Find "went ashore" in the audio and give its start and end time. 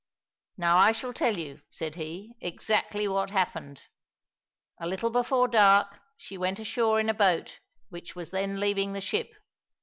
6.39-6.99